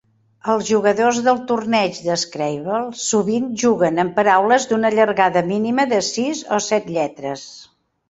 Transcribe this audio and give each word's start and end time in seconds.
Els 0.51 0.69
jugadors 0.69 1.19
del 1.27 1.41
torneig 1.51 1.99
de 2.07 2.15
Scrabble 2.21 2.79
sovint 3.03 3.47
juguen 3.67 4.05
amb 4.07 4.19
paraules 4.19 4.69
d'una 4.73 4.95
llargada 4.99 5.47
mínima 5.55 5.89
de 5.97 6.05
sis 6.13 6.47
o 6.61 6.65
set 6.73 6.95
lletres. 6.99 7.51